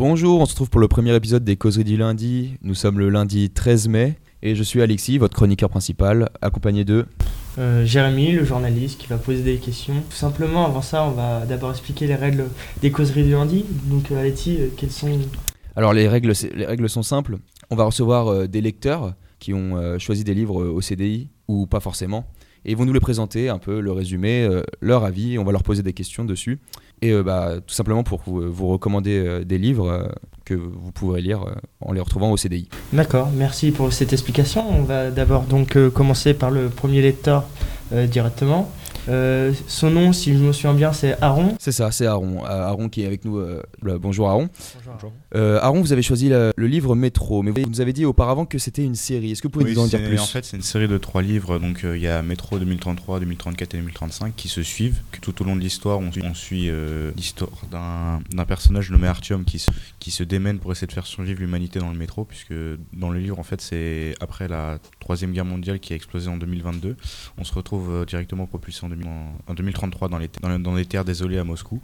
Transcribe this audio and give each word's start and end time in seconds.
Bonjour, 0.00 0.40
on 0.40 0.46
se 0.46 0.52
retrouve 0.52 0.70
pour 0.70 0.80
le 0.80 0.88
premier 0.88 1.14
épisode 1.14 1.44
des 1.44 1.56
Causeries 1.56 1.84
du 1.84 1.98
lundi. 1.98 2.56
Nous 2.62 2.74
sommes 2.74 2.98
le 2.98 3.10
lundi 3.10 3.50
13 3.50 3.88
mai 3.88 4.16
et 4.40 4.54
je 4.54 4.62
suis 4.62 4.80
Alexis, 4.80 5.18
votre 5.18 5.36
chroniqueur 5.36 5.68
principal, 5.68 6.30
accompagné 6.40 6.86
de... 6.86 7.04
Euh, 7.58 7.84
Jérémy, 7.84 8.32
le 8.32 8.46
journaliste, 8.46 8.98
qui 8.98 9.08
va 9.08 9.18
poser 9.18 9.42
des 9.42 9.58
questions. 9.58 9.92
Tout 10.08 10.16
simplement, 10.16 10.64
avant 10.64 10.80
ça, 10.80 11.04
on 11.04 11.10
va 11.10 11.44
d'abord 11.44 11.70
expliquer 11.70 12.06
les 12.06 12.14
règles 12.14 12.46
des 12.80 12.90
causeries 12.90 13.24
du 13.24 13.32
lundi. 13.32 13.66
Donc, 13.90 14.10
euh, 14.10 14.20
Alexis, 14.20 14.56
euh, 14.58 14.68
quelles 14.74 14.90
sont... 14.90 15.18
Alors 15.76 15.92
les 15.92 16.08
règles, 16.08 16.32
les 16.54 16.64
règles 16.64 16.88
sont 16.88 17.02
simples. 17.02 17.36
On 17.68 17.76
va 17.76 17.84
recevoir 17.84 18.28
euh, 18.28 18.46
des 18.46 18.62
lecteurs 18.62 19.12
qui 19.38 19.52
ont 19.52 19.76
euh, 19.76 19.98
choisi 19.98 20.24
des 20.24 20.32
livres 20.32 20.64
au 20.64 20.80
CDI 20.80 21.28
ou 21.46 21.66
pas 21.66 21.80
forcément. 21.80 22.24
Et 22.64 22.72
ils 22.72 22.76
vont 22.76 22.84
nous 22.84 22.92
les 22.92 23.00
présenter, 23.00 23.48
un 23.48 23.58
peu 23.58 23.80
le 23.80 23.92
résumé, 23.92 24.42
euh, 24.42 24.62
leur 24.80 25.04
avis, 25.04 25.38
on 25.38 25.44
va 25.44 25.52
leur 25.52 25.62
poser 25.62 25.82
des 25.82 25.92
questions 25.92 26.24
dessus. 26.24 26.58
Et 27.02 27.10
euh, 27.12 27.22
bah, 27.22 27.54
tout 27.66 27.74
simplement 27.74 28.02
pour 28.02 28.20
vous, 28.26 28.52
vous 28.52 28.68
recommander 28.68 29.18
euh, 29.18 29.44
des 29.44 29.56
livres 29.58 29.88
euh, 29.88 30.08
que 30.44 30.54
vous 30.54 30.92
pourrez 30.92 31.22
lire 31.22 31.42
euh, 31.42 31.54
en 31.80 31.92
les 31.92 32.00
retrouvant 32.00 32.30
au 32.30 32.36
CDI. 32.36 32.68
D'accord, 32.92 33.30
merci 33.34 33.70
pour 33.70 33.92
cette 33.92 34.12
explication. 34.12 34.64
On 34.68 34.82
va 34.82 35.10
d'abord 35.10 35.42
donc 35.44 35.76
euh, 35.76 35.90
commencer 35.90 36.34
par 36.34 36.50
le 36.50 36.68
premier 36.68 37.00
lecteur 37.00 37.44
euh, 37.92 38.06
directement. 38.06 38.70
Euh, 39.10 39.52
son 39.66 39.90
nom, 39.90 40.12
si 40.12 40.32
je 40.34 40.38
me 40.38 40.52
souviens 40.52 40.74
bien, 40.74 40.92
c'est 40.92 41.20
Aaron. 41.20 41.56
C'est 41.58 41.72
ça, 41.72 41.90
c'est 41.90 42.06
Aaron. 42.06 42.44
Euh, 42.44 42.48
Aaron 42.68 42.88
qui 42.88 43.02
est 43.02 43.06
avec 43.06 43.24
nous. 43.24 43.38
euh, 43.38 43.62
bonjour 43.82 44.28
Aaron. 44.28 44.48
Bonjour. 44.92 45.12
Euh, 45.34 45.58
Aaron, 45.60 45.80
vous 45.80 45.92
avez 45.92 46.02
choisi 46.02 46.28
le, 46.28 46.52
le 46.56 46.66
livre 46.66 46.94
Métro, 46.94 47.42
mais 47.42 47.50
vous 47.50 47.68
nous 47.68 47.80
avez 47.80 47.92
dit 47.92 48.04
auparavant 48.04 48.44
que 48.46 48.58
c'était 48.58 48.84
une 48.84 48.94
série. 48.94 49.32
Est-ce 49.32 49.42
que 49.42 49.48
vous 49.48 49.52
pouvez 49.52 49.64
Oui, 49.64 49.74
nous 49.74 49.80
en 49.80 49.86
dire 49.86 49.98
plus? 50.04 50.18
En 50.20 50.26
fait, 50.26 50.44
c'est 50.44 50.56
une 50.56 50.62
série 50.62 50.86
de 50.86 50.96
trois 50.98 51.22
livres. 51.22 51.58
Donc, 51.58 51.84
euh, 51.84 51.96
il 51.96 52.02
y 52.02 52.06
a 52.08 52.22
Métro 52.22 52.58
2033, 52.58 53.18
2034 53.20 53.74
et 53.74 53.78
2035 53.78 54.34
qui 54.36 54.48
se 54.48 54.62
suivent. 54.62 55.00
Que 55.10 55.18
tout 55.20 55.42
au 55.42 55.44
long 55.44 55.56
de 55.56 55.60
l'histoire, 55.60 55.98
on, 55.98 56.12
suit- 56.12 56.22
on 56.24 56.34
suit 56.34 56.68
euh, 56.70 57.10
l'histoire 57.16 57.50
d'un 57.70 58.44
personnage 58.44 58.90
nommé 58.90 59.08
Artyom 59.08 59.44
qui 59.44 59.58
se, 59.58 59.70
qui 59.98 60.10
se 60.12 60.22
démène 60.22 60.58
pour 60.60 60.70
essayer 60.72 60.86
de 60.86 60.92
faire 60.92 61.06
survivre 61.06 61.40
l'humanité 61.40 61.78
dans 61.80 61.90
le 61.90 61.98
métro. 61.98 62.24
Puisque 62.24 62.54
dans 62.92 63.10
le 63.10 63.18
livre, 63.18 63.38
en 63.40 63.42
fait, 63.44 63.60
c'est 63.60 64.14
après 64.20 64.46
la 64.46 64.78
Troisième 65.00 65.32
Guerre 65.32 65.44
mondiale 65.44 65.80
qui 65.80 65.92
a 65.94 65.96
explosé 65.96 66.28
en 66.28 66.36
2022. 66.36 66.96
On 67.38 67.44
se 67.44 67.52
retrouve 67.54 67.90
euh, 67.90 68.04
directement 68.04 68.46
propulsé 68.46 68.84
en, 68.86 68.90
2000 69.00 69.08
en- 69.08 69.50
en 69.50 69.54
2033 69.54 70.08
dans 70.08 70.18
les, 70.18 70.28
dans, 70.40 70.48
les- 70.48 70.58
dans 70.62 70.74
les 70.74 70.84
terres 70.86 71.04
désolées 71.04 71.38
à 71.38 71.44
Moscou. 71.44 71.80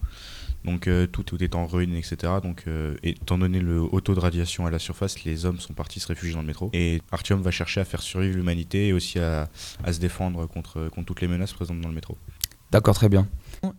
Donc 0.65 0.89
euh, 0.89 1.07
tout, 1.07 1.23
tout 1.23 1.41
est 1.45 1.55
en 1.55 1.67
ruine, 1.67 1.95
etc. 1.95 2.17
Donc 2.43 2.65
euh, 2.67 2.97
étant 3.05 3.39
donné 3.39 3.61
le 3.61 3.81
haut 3.81 4.01
taux 4.01 4.15
de 4.17 4.21
radiation 4.21 4.67
à 4.67 4.71
la 4.71 4.81
surface, 4.81 5.23
les 5.25 5.45
hommes 5.47 5.61
sont 5.61 5.75
partis 5.75 6.01
se 6.01 6.09
réfugier 6.09 6.35
dans 6.35 6.41
le 6.41 6.47
métro. 6.47 6.71
Et 6.73 7.01
Artyom 7.13 7.41
va 7.41 7.53
chercher 7.53 7.81
à 7.81 7.85
faire 7.85 8.03
survivre 8.03 8.35
l'humanité 8.37 8.89
et 8.89 8.93
aussi 8.93 9.21
à, 9.21 9.49
à 9.85 9.93
se 9.93 10.01
défendre 10.01 10.47
contre, 10.47 10.89
contre 10.89 11.07
toutes 11.07 11.21
les 11.21 11.29
menaces 11.29 11.53
présentes 11.53 11.81
dans 11.81 11.89
le 11.89 11.95
métro. 11.95 12.19
D'accord, 12.73 12.95
très 12.95 13.09
bien. 13.09 13.27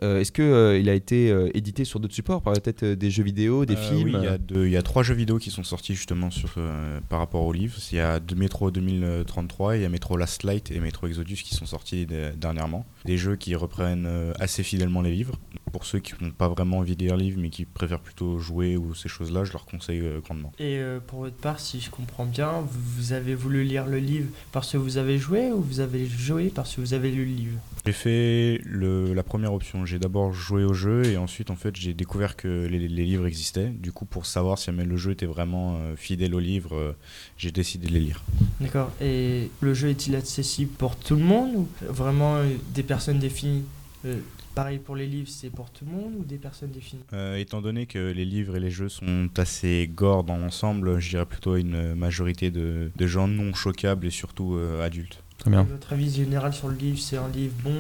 Euh, 0.02 0.20
Est-ce 0.20 0.32
qu'il 0.32 0.90
a 0.90 0.94
été 0.94 1.30
euh, 1.30 1.50
édité 1.54 1.86
sur 1.86 2.00
d'autres 2.00 2.14
supports, 2.16 2.42
par 2.42 2.54
peut-être 2.54 2.84
euh, 2.84 2.96
des 2.96 3.12
jeux 3.12 3.24
vidéo, 3.24 3.66
des 3.66 3.76
Euh, 3.76 3.90
films 3.90 4.04
Oui, 4.06 4.16
il 4.16 4.72
y, 4.72 4.76
a 4.76 4.80
y 4.80 4.84
trois 4.84 5.04
jeux 5.04 5.14
vidéo 5.14 5.38
qui 5.38 5.52
sont 5.52 5.64
sortis 5.64 5.94
justement 5.94 6.32
sur, 6.32 6.50
euh, 6.58 7.00
par 7.10 7.20
rapport 7.20 7.44
au 7.44 7.54
livre. 7.54 7.76
Il 7.92 7.98
y 7.98 8.02
a 8.02 8.20
deux 8.20 8.36
Métro 8.36 8.72
2033, 8.72 9.76
il 9.78 9.84
y 9.84 9.86
a 9.86 9.90
Métro 9.90 10.18
Last 10.18 10.44
Light 10.44 10.72
et 10.72 10.80
Métro 10.80 11.08
Exodus 11.08 11.36
qui 11.36 11.54
sont 11.56 11.66
sortis 11.66 12.06
de- 12.06 12.32
dernièrement. 12.36 12.86
Des 13.06 13.18
jeux 13.18 13.36
qui 13.36 13.54
reprennent 13.56 14.06
euh, 14.08 14.34
assez 14.40 14.64
fidèlement 14.64 15.02
les 15.02 15.12
livres. 15.12 15.36
Pour 15.78 15.86
ceux 15.86 16.00
qui 16.00 16.14
n'ont 16.20 16.32
pas 16.32 16.48
vraiment 16.48 16.80
envie 16.80 16.96
de 16.96 17.04
lire 17.04 17.16
le 17.16 17.22
livre 17.22 17.38
mais 17.40 17.52
qui 17.52 17.64
préfèrent 17.64 18.00
plutôt 18.00 18.40
jouer 18.40 18.78
ou 18.78 18.96
ces 18.96 19.08
choses-là, 19.10 19.44
je 19.44 19.52
leur 19.52 19.64
conseille 19.64 20.00
euh, 20.00 20.22
grandement. 20.22 20.52
Et 20.58 20.80
euh, 20.80 21.00
pour 21.00 21.20
votre 21.20 21.36
part, 21.36 21.60
si 21.60 21.80
je 21.80 21.92
comprends 21.92 22.26
bien, 22.26 22.66
vous, 22.68 23.14
avez 23.14 23.36
voulu 23.36 23.64
lire 23.64 23.86
le 23.86 24.00
livre 24.00 24.28
parce 24.52 24.72
que 24.72 24.78
vous 24.78 24.98
avez 24.98 25.20
joué 25.20 25.52
ou 25.52 25.62
vous 25.62 25.80
avez 25.80 26.08
joué 26.08 26.50
parce 26.50 26.74
que 26.74 26.82
vous 26.82 26.96
avez 26.96 27.12
lu 27.12 27.26
le 27.26 27.32
livre? 27.32 27.60
J'ai 27.86 27.92
fait 27.92 28.60
le, 28.66 29.14
la 29.14 29.22
première 29.22 29.54
option. 29.54 29.86
J'ai 29.86 30.00
d'abord 30.00 30.34
joué 30.34 30.64
au 30.64 30.74
jeu 30.74 31.06
et 31.06 31.16
ensuite 31.18 31.52
en 31.52 31.56
fait 31.56 31.76
j'ai 31.76 31.94
découvert 31.94 32.36
que 32.36 32.66
les, 32.66 32.80
les 32.80 33.06
livres 33.06 33.28
existaient. 33.28 33.70
Du 33.70 33.92
coup 33.92 34.06
pour 34.06 34.26
savoir 34.26 34.58
si 34.58 34.72
le 34.72 34.98
jeu 34.98 35.12
était 35.12 35.28
vraiment 35.28 35.76
euh, 35.76 35.96
fidèle 35.96 36.34
au 36.34 36.40
livre, 36.40 36.96
j'ai 37.38 37.52
décidé 37.52 37.86
de 37.88 37.94
les 37.94 38.00
lire. 38.00 38.24
D'accord. 38.60 38.92
Et 39.00 39.52
le 39.62 39.76
jeu 39.76 39.90
est-il 39.90 40.16
accessible 40.16 40.72
pour 40.72 40.96
tout 40.96 41.16
le 41.16 41.24
monde 41.24 41.52
ou 41.56 41.68
vraiment 41.82 42.42
des 42.74 42.82
personnes 42.82 43.20
définies 43.20 43.64
Euh, 44.06 44.20
Pareil 44.58 44.80
pour 44.80 44.96
les 44.96 45.06
livres, 45.06 45.30
c'est 45.30 45.52
pour 45.52 45.70
tout 45.70 45.86
le 45.86 45.92
monde 45.92 46.16
ou 46.18 46.24
des 46.26 46.40
personnes 46.40 46.72
définies? 46.72 47.04
Euh, 47.14 47.36
étant 47.36 47.62
donné 47.62 47.86
que 47.86 48.12
les 48.12 48.26
livres 48.26 48.56
et 48.56 48.60
les 48.60 48.72
jeux 48.72 48.90
sont 48.90 49.30
assez 49.38 49.88
gore 49.94 50.24
dans 50.24 50.38
l'ensemble, 50.38 51.00
je 51.00 51.10
dirais 51.12 51.28
plutôt 51.28 51.58
une 51.58 51.94
majorité 51.94 52.50
de, 52.50 52.90
gens 53.00 53.28
non 53.28 53.54
choquables 53.54 54.08
et 54.08 54.10
surtout 54.10 54.56
euh, 54.56 54.84
adultes. 54.84 55.24
Très 55.38 55.52
bien. 55.52 55.64
Votre 55.64 55.94
avis 55.94 56.12
général 56.12 56.52
sur 56.54 56.68
le 56.68 56.76
livre, 56.76 56.98
c'est 57.00 57.18
un 57.18 57.30
livre 57.30 57.54
bon? 57.64 57.76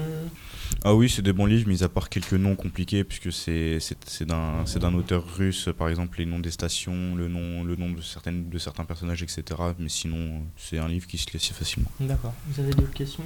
Ah 0.83 0.93
oui, 0.93 1.09
c'est 1.09 1.21
des 1.21 1.33
bons 1.33 1.45
livres, 1.45 1.67
mis 1.67 1.81
à 1.83 1.89
part 1.89 2.09
quelques 2.09 2.33
noms 2.33 2.55
compliqués, 2.55 3.03
puisque 3.03 3.31
c'est 3.31 3.79
d'un 4.25 4.65
c'est 4.65 4.79
d'un 4.79 4.93
auteur 4.93 5.23
russe, 5.37 5.69
par 5.77 5.89
exemple 5.89 6.19
les 6.19 6.25
noms 6.25 6.39
des 6.39 6.51
stations, 6.51 7.15
le 7.15 7.27
nom, 7.27 7.63
le 7.63 7.75
nom 7.75 7.89
de, 7.91 8.01
certaines, 8.01 8.49
de 8.49 8.57
certains 8.57 8.83
personnages, 8.85 9.23
etc. 9.23 9.43
Mais 9.79 9.89
sinon, 9.89 10.43
c'est 10.55 10.77
un 10.77 10.87
livre 10.87 11.07
qui 11.07 11.17
se 11.17 11.25
lit 11.31 11.37
assez 11.37 11.53
facilement. 11.53 11.89
D'accord. 11.99 12.33
Vous 12.47 12.61
avez 12.61 12.71
d'autres 12.73 12.93
questions? 12.93 13.23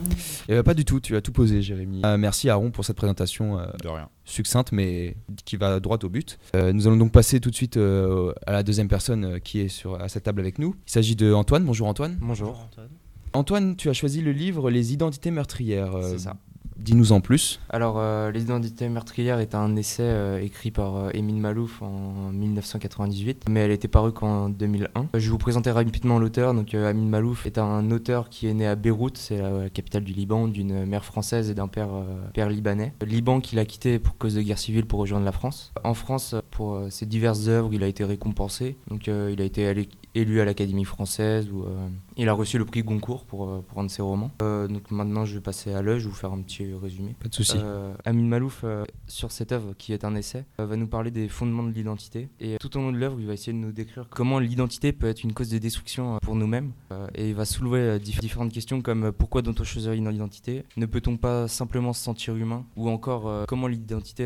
Eh 0.47 0.53
ben, 0.53 0.63
pas 0.63 0.73
du 0.73 0.85
tout, 0.85 0.99
tu 1.01 1.15
as 1.15 1.21
tout 1.21 1.31
posé, 1.33 1.61
Jérémy. 1.61 2.01
Euh, 2.05 2.17
merci 2.17 2.49
Aaron 2.49 2.71
pour 2.71 2.85
cette 2.85 2.97
présentation 2.97 3.59
euh, 3.59 3.65
De 3.83 3.89
rien. 3.89 4.07
succincte, 4.23 4.71
mais 4.71 5.17
qui 5.45 5.57
va 5.57 5.79
droit 5.79 5.97
au 6.03 6.09
but. 6.09 6.39
Euh, 6.55 6.71
nous 6.71 6.87
allons 6.87 6.97
donc 6.97 7.11
passer 7.11 7.39
tout 7.41 7.49
de 7.49 7.55
suite 7.55 7.75
euh, 7.77 8.33
à 8.45 8.53
la 8.53 8.63
deuxième 8.63 8.87
personne 8.87 9.25
euh, 9.25 9.39
qui 9.39 9.59
est 9.59 9.67
sur, 9.67 9.99
à 10.01 10.07
cette 10.07 10.23
table 10.23 10.39
avec 10.39 10.57
nous. 10.57 10.75
Il 10.87 10.91
s'agit 10.91 11.15
de 11.15 11.33
Antoine. 11.33 11.65
Bonjour 11.65 11.87
Antoine. 11.87 12.17
Bonjour. 12.21 12.57
Antoine. 12.59 12.87
Antoine, 13.33 13.75
tu 13.75 13.89
as 13.89 13.93
choisi 13.93 14.21
le 14.21 14.31
livre 14.31 14.69
Les 14.69 14.93
identités 14.93 15.31
meurtrières. 15.31 15.95
Euh, 15.95 16.09
C'est 16.11 16.19
ça. 16.19 16.35
Dis-nous 16.77 17.11
en 17.11 17.21
plus. 17.21 17.59
Alors, 17.69 17.99
euh, 17.99 18.31
Les 18.31 18.41
identités 18.41 18.89
meurtrières 18.89 19.39
est 19.39 19.53
un 19.53 19.75
essai 19.75 20.01
euh, 20.01 20.41
écrit 20.41 20.71
par 20.71 20.95
euh, 20.95 21.09
Émile 21.13 21.35
Malouf 21.37 21.79
en 21.83 22.31
1998, 22.31 23.45
mais 23.49 23.59
elle 23.59 23.71
était 23.71 23.87
parue 23.87 24.11
qu'en 24.11 24.49
2001. 24.49 25.01
Euh, 25.01 25.03
Je 25.13 25.19
vais 25.19 25.29
vous 25.29 25.37
présenter 25.37 25.69
rapidement 25.69 26.17
l'auteur. 26.17 26.55
Donc, 26.55 26.73
Amin 26.73 27.05
Malouf 27.07 27.45
est 27.45 27.59
un 27.59 27.91
auteur 27.91 28.29
qui 28.29 28.47
est 28.47 28.53
né 28.55 28.65
à 28.65 28.75
Beyrouth, 28.75 29.17
c'est 29.17 29.37
la 29.37 29.69
capitale 29.69 30.03
du 30.03 30.13
Liban, 30.13 30.47
d'une 30.47 30.85
mère 30.85 31.05
française 31.05 31.51
et 31.51 31.53
d'un 31.53 31.67
père, 31.67 31.89
père 32.33 32.49
libanais. 32.49 32.93
Liban 33.05 33.41
qu'il 33.41 33.59
a 33.59 33.65
quitté 33.65 33.99
pour 33.99 34.17
cause 34.17 34.33
de 34.33 34.41
guerre 34.41 34.57
civile 34.57 34.85
pour 34.87 34.99
rejoindre 35.01 35.25
la 35.25 35.31
France. 35.31 35.71
En 35.83 35.93
France, 35.93 36.33
pour 36.51 36.75
euh, 36.75 36.89
ses 36.89 37.05
diverses 37.05 37.47
œuvres, 37.47 37.73
il 37.73 37.83
a 37.83 37.87
été 37.87 38.03
récompensé. 38.03 38.77
Donc, 38.87 39.07
euh, 39.07 39.31
il 39.33 39.41
a 39.41 39.45
été 39.45 39.87
élu 40.13 40.41
à 40.41 40.45
l'Académie 40.45 40.83
française 40.85 41.49
ou 41.51 41.63
euh, 41.63 41.87
il 42.17 42.27
a 42.29 42.33
reçu 42.33 42.57
le 42.57 42.65
prix 42.65 42.83
Goncourt 42.83 43.25
pour, 43.25 43.63
pour 43.63 43.79
un 43.79 43.85
de 43.85 43.89
ses 43.89 44.01
romans. 44.01 44.31
Donc 44.39 44.91
maintenant, 44.91 45.25
je 45.25 45.35
vais 45.35 45.41
passer 45.41 45.73
à 45.73 45.81
l'œil, 45.81 45.99
je 45.99 46.05
vais 46.05 46.09
vous 46.11 46.15
faire 46.15 46.33
un 46.33 46.41
petit 46.41 46.65
résumé. 46.73 47.15
Pas 47.19 47.29
de 47.29 47.33
souci. 47.33 47.57
Euh, 47.57 47.93
Amin 48.03 48.23
Malouf, 48.27 48.65
sur 49.07 49.31
cette 49.31 49.53
œuvre 49.53 49.73
qui 49.77 49.93
est 49.93 50.03
un 50.03 50.15
essai, 50.15 50.43
va 50.57 50.75
nous 50.75 50.87
parler 50.87 51.11
des 51.11 51.29
fondements 51.29 51.63
de 51.63 51.71
l'identité. 51.71 52.27
Et 52.41 52.57
tout 52.59 52.75
au 52.77 52.81
long 52.81 52.91
de 52.91 52.97
l'œuvre, 52.97 53.19
il 53.19 53.27
va 53.27 53.33
essayer 53.33 53.53
de 53.53 53.57
nous 53.57 53.71
décrire 53.71 54.07
comment 54.09 54.39
l'identité 54.39 54.91
peut 54.91 55.07
être 55.07 55.23
une 55.23 55.33
cause 55.33 55.49
de 55.49 55.57
destruction 55.57 56.17
pour 56.21 56.35
nous-mêmes. 56.35 56.71
Et 57.15 57.29
il 57.29 57.35
va 57.35 57.45
soulever 57.45 57.97
dif- 57.99 58.19
différentes 58.19 58.51
questions 58.51 58.81
comme 58.81 59.11
pourquoi 59.13 59.41
doit-on 59.41 59.63
choisir 59.63 59.93
une 59.93 60.11
identité 60.13 60.63
Ne 60.75 60.85
peut-on 60.85 61.15
pas 61.15 61.47
simplement 61.47 61.93
se 61.93 62.03
sentir 62.03 62.35
humain? 62.35 62.65
Ou 62.75 62.89
encore 62.89 63.45
comment 63.47 63.67
l'identité 63.67 64.25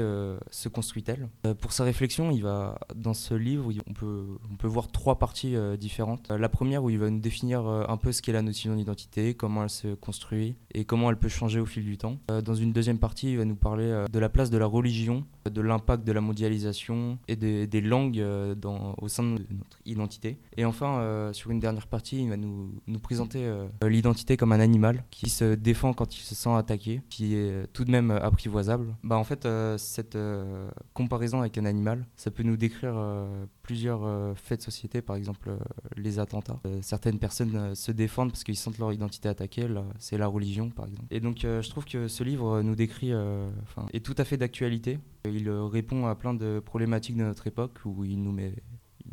se 0.49 0.67
construit-elle? 0.67 1.29
Pour 1.61 1.71
sa 1.71 1.83
réflexion, 1.83 2.14
il 2.19 2.41
va 2.41 2.77
dans 2.95 3.13
ce 3.13 3.33
livre, 3.33 3.71
on 3.87 3.93
peut, 3.93 4.25
on 4.51 4.55
peut 4.55 4.67
voir 4.67 4.91
trois 4.91 5.19
parties 5.19 5.55
euh, 5.55 5.77
différentes. 5.77 6.31
Euh, 6.31 6.37
la 6.37 6.49
première 6.49 6.83
où 6.83 6.89
il 6.89 6.97
va 6.97 7.09
nous 7.09 7.19
définir 7.19 7.65
euh, 7.67 7.83
un 7.87 7.97
peu 7.97 8.11
ce 8.11 8.21
qu'est 8.21 8.31
la 8.31 8.41
notion 8.41 8.75
d'identité, 8.75 9.33
comment 9.33 9.63
elle 9.63 9.69
se 9.69 9.93
construit 9.95 10.55
et 10.73 10.85
comment 10.85 11.09
elle 11.09 11.17
peut 11.17 11.29
changer 11.29 11.59
au 11.59 11.65
fil 11.65 11.83
du 11.83 11.97
temps. 11.97 12.17
Dans 12.27 12.53
une 12.53 12.71
deuxième 12.71 12.99
partie, 12.99 13.31
il 13.31 13.37
va 13.37 13.45
nous 13.45 13.55
parler 13.55 14.05
de 14.11 14.19
la 14.19 14.29
place 14.29 14.49
de 14.49 14.57
la 14.57 14.65
religion, 14.65 15.25
de 15.49 15.61
l'impact 15.61 16.03
de 16.05 16.11
la 16.11 16.21
mondialisation 16.21 17.19
et 17.27 17.35
des, 17.35 17.81
langues 17.81 18.19
euh, 18.19 18.55
au 18.97 19.07
sein 19.07 19.23
de 19.23 19.29
notre 19.29 19.77
identité. 19.85 20.37
Et 20.57 20.65
enfin, 20.65 20.99
euh, 20.99 21.33
sur 21.33 21.51
une 21.51 21.59
dernière 21.59 21.87
partie, 21.87 22.23
il 22.23 22.29
va 22.29 22.37
nous, 22.37 22.71
nous 22.87 22.99
présenter 22.99 23.45
euh, 23.45 23.67
l'identité 23.83 24.37
comme 24.37 24.51
un 24.51 24.59
animal 24.59 25.03
qui 25.11 25.29
se 25.29 25.55
défend 25.55 25.93
quand 25.93 26.17
il 26.17 26.21
se 26.21 26.35
sent 26.35 26.53
attaqué, 26.53 27.01
qui 27.09 27.35
est 27.35 27.67
tout 27.73 27.85
de 27.85 27.91
même 27.91 28.11
apprivoisable. 28.11 28.95
Bah, 29.03 29.17
en 29.17 29.23
fait, 29.23 29.47
cette 29.77 30.17
comparaison 30.93 31.39
avec 31.39 31.57
un 31.57 31.65
animal, 31.65 32.05
ça 32.15 32.31
peut 32.31 32.43
nous 32.43 32.57
décrire 32.57 32.95
plusieurs 33.65 34.05
euh, 34.05 34.35
faits 34.35 34.59
de 34.59 34.63
société, 34.63 35.01
par 35.01 35.15
exemple 35.15 35.49
euh, 35.49 35.57
les 35.97 36.19
attentats. 36.19 36.59
Euh, 36.67 36.79
certaines 36.83 37.17
personnes 37.17 37.73
se 37.73 37.91
défendent 37.91 38.29
parce 38.29 38.43
qu'ils 38.43 38.57
sentent 38.57 38.77
leur 38.77 38.93
identité 38.93 39.27
attaquée, 39.27 39.67
c'est 39.97 40.19
la 40.19 40.27
religion 40.27 40.69
par 40.69 40.85
exemple. 40.85 41.07
Et 41.09 41.19
donc 41.19 41.39
je 41.41 41.67
trouve 41.69 41.85
que 41.85 42.07
ce 42.07 42.23
livre 42.23 42.61
nous 42.61 42.75
décrit, 42.75 43.11
est 43.93 44.05
tout 44.05 44.13
à 44.17 44.23
fait 44.23 44.37
d'actualité. 44.37 44.99
Il 45.25 45.49
répond 45.49 46.05
à 46.05 46.15
plein 46.15 46.35
de 46.35 46.61
problématiques 46.63 47.17
de 47.17 47.23
notre 47.23 47.47
époque 47.47 47.79
où 47.85 48.05
il 48.05 48.21
nous 48.21 48.31
met 48.31 48.53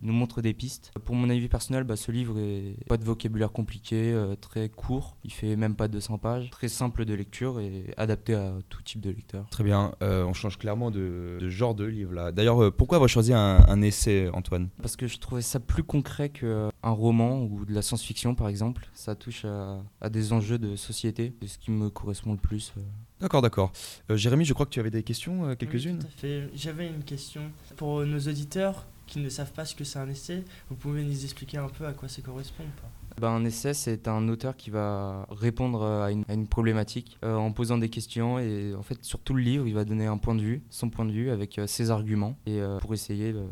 nous 0.03 0.13
montre 0.13 0.43
des 0.43 0.53
pistes. 0.53 0.93
Pour 1.05 1.15
mon 1.15 1.31
avis 1.31 1.49
personnel, 1.49 1.85
bah, 1.85 1.97
ce 1.97 2.11
livre 2.13 2.39
est 2.39 2.75
pas 2.89 2.97
de 2.97 3.05
vocabulaire 3.05 3.53
compliqué, 3.53 4.13
euh, 4.13 4.35
très 4.35 4.69
court, 4.69 5.17
il 5.25 5.33
fait 5.33 5.57
même 5.57 5.75
pas 5.77 5.89
200 5.89 6.19
pages, 6.19 6.51
très 6.51 6.69
simple 6.69 7.05
de 7.05 7.15
lecture 7.15 7.61
et 7.61 7.95
adapté 7.97 8.35
à 8.35 8.55
tout 8.69 8.83
type 8.83 9.01
de 9.01 9.11
lecteur. 9.11 9.47
Très 9.51 9.65
bien. 9.65 9.95
Euh, 10.03 10.25
on 10.25 10.33
change 10.33 10.59
clairement 10.59 10.91
de, 10.91 11.39
de 11.41 11.49
genre 11.49 11.75
de 11.75 11.85
livre 11.85 12.13
là. 12.13 12.33
D'ailleurs, 12.33 12.63
euh, 12.63 12.71
pourquoi 12.71 12.97
avoir 12.97 13.09
choisi 13.09 13.33
un, 13.33 13.65
un 13.67 13.83
essai, 13.83 14.29
Antoine? 14.33 14.69
Parce 14.81 14.97
que 14.97 15.07
je 15.07 15.19
trouvais 15.19 15.43
ça 15.43 15.61
plus 15.61 15.85
concret 15.85 16.29
qu'un 16.31 16.71
roman 16.83 17.43
ou 17.43 17.65
de 17.65 17.73
la 17.73 17.83
science-fiction 17.83 18.35
par 18.35 18.49
exemple. 18.49 18.89
Ça 18.95 19.15
touche 19.15 19.45
à, 19.45 19.83
à 20.01 20.11
des 20.11 20.33
enjeux 20.33 20.59
de 20.59 20.77
société, 20.77 21.33
c'est 21.43 21.49
ce 21.49 21.59
qui 21.59 21.71
me 21.71 21.91
correspond 21.91 22.33
le 22.33 22.39
plus. 22.39 22.73
euh. 22.77 22.81
D'accord, 23.21 23.41
d'accord. 23.43 23.71
Euh, 24.11 24.17
Jérémy, 24.17 24.45
je 24.45 24.53
crois 24.53 24.67
que 24.67 24.71
tu 24.73 24.81
avais 24.81 24.91
des 24.91 25.05
questions, 25.05 25.45
euh, 25.45 25.51
Oui, 25.51 25.57
quelques-unes 25.57 25.99
tout 26.01 26.07
à 26.07 26.11
fait. 26.21 26.49
J'avais 26.55 26.89
une 26.89 27.05
question 27.05 27.43
pour 27.77 28.05
nos 28.05 28.19
auditeurs 28.19 28.85
qui 29.13 29.21
ne 29.21 29.29
savent 29.29 29.53
pas 29.53 29.67
ce 29.67 29.75
que 29.75 29.85
c'est 29.85 29.99
un 29.99 30.09
essai, 30.09 30.43
vous 30.71 30.77
pouvez 30.77 31.05
nous 31.05 31.25
expliquer 31.25 31.59
un 31.59 31.69
peu 31.69 31.87
à 31.87 31.93
quoi 31.93 32.09
ça 32.09 32.23
correspond 32.23 32.65
ou 32.65 32.81
pas? 32.81 32.89
Ben, 33.21 33.29
un 33.29 33.45
essai, 33.45 33.75
c'est 33.75 34.09
un 34.09 34.27
auteur 34.29 34.57
qui 34.57 34.71
va 34.71 35.27
répondre 35.31 35.83
à 35.85 36.11
une, 36.11 36.25
à 36.29 36.33
une 36.33 36.47
problématique 36.47 37.19
euh, 37.25 37.35
en 37.37 37.53
posant 37.53 37.77
des 37.77 37.91
questions 37.91 38.39
et 38.39 38.75
en 38.75 38.83
fait 38.83 38.97
sur 39.05 39.19
tout 39.19 39.35
le 39.35 39.43
livre, 39.43 39.67
il 39.69 39.75
va 39.75 39.85
donner 39.85 40.07
un 40.07 40.17
point 40.17 40.35
de 40.35 40.41
vue, 40.41 40.63
son 40.71 40.89
point 40.89 41.05
de 41.05 41.13
vue 41.13 41.29
avec 41.31 41.59
euh, 41.59 41.67
ses 41.67 41.91
arguments 41.91 42.39
et 42.47 42.63
euh, 42.63 42.79
pour 42.79 42.95
essayer 42.95 43.33
euh, 43.33 43.45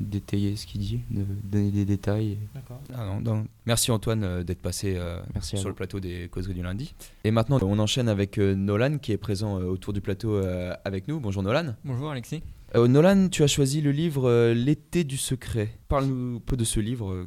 d'étayer 0.00 0.56
ce 0.56 0.66
qu'il 0.66 0.80
dit, 0.80 1.00
de 1.10 1.24
donner 1.44 1.70
des 1.70 1.84
détails. 1.84 2.30
et- 2.32 2.38
D'accord. 2.54 2.80
Ah 2.94 3.04
non, 3.04 3.20
non. 3.20 3.44
Merci 3.66 3.90
Antoine 3.90 4.24
euh, 4.24 4.42
d'être 4.44 4.62
passé 4.62 4.94
euh, 4.96 5.20
Merci 5.34 5.50
sur 5.58 5.64
vous. 5.64 5.68
le 5.68 5.74
plateau 5.74 6.00
des 6.00 6.28
causeries 6.30 6.54
du 6.54 6.62
lundi. 6.62 6.94
Et 7.24 7.30
maintenant, 7.30 7.58
on 7.60 7.78
enchaîne 7.80 8.08
avec 8.08 8.38
euh, 8.38 8.54
Nolan 8.54 8.96
qui 8.96 9.12
est 9.12 9.18
présent 9.18 9.60
euh, 9.60 9.64
autour 9.66 9.92
du 9.92 10.00
plateau 10.00 10.36
euh, 10.36 10.74
avec 10.86 11.06
nous. 11.06 11.20
Bonjour 11.20 11.42
Nolan. 11.42 11.74
Bonjour 11.84 12.10
Alexis. 12.10 12.42
Euh, 12.74 12.88
Nolan, 12.88 13.28
tu 13.28 13.42
as 13.42 13.48
choisi 13.48 13.82
le 13.82 13.90
livre 13.90 14.30
euh, 14.30 14.54
L'été 14.54 15.04
du 15.04 15.18
secret. 15.18 15.68
Parle-nous 15.88 16.36
un 16.36 16.40
peu 16.40 16.56
de 16.56 16.64
ce 16.64 16.80
livre. 16.80 17.12
euh. 17.12 17.26